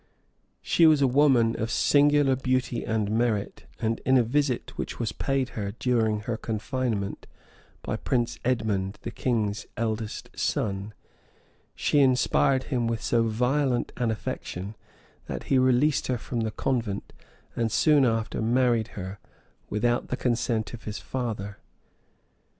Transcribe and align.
She 0.63 0.87
was 0.87 1.03
a 1.03 1.07
woman 1.07 1.55
of 1.61 1.69
singular 1.69 2.35
beauty 2.35 2.83
and 2.83 3.11
merit; 3.11 3.65
and 3.79 3.99
in 3.99 4.17
a 4.17 4.23
visit 4.23 4.75
which 4.75 4.97
was 4.99 5.11
paid 5.11 5.49
her, 5.49 5.73
during 5.77 6.21
her 6.21 6.37
confinement, 6.37 7.27
by 7.83 7.97
Prince 7.97 8.39
Edmond, 8.43 8.97
the 9.03 9.11
king's 9.11 9.67
eldest 9.77 10.31
son, 10.35 10.95
she 11.75 11.99
inspired 11.99 12.63
him 12.63 12.87
with 12.87 13.03
so 13.03 13.21
violent 13.27 13.91
an 13.95 14.09
affection, 14.09 14.75
that 15.27 15.43
he 15.43 15.59
released 15.59 16.07
her 16.07 16.17
from 16.17 16.39
the 16.39 16.49
convent, 16.49 17.13
and 17.55 17.71
soon 17.71 18.03
after 18.03 18.41
married 18.41 18.87
her, 18.97 19.19
without 19.69 20.07
the 20.07 20.17
consent 20.17 20.73
of 20.73 20.85
his 20.85 20.97
father. 20.97 21.59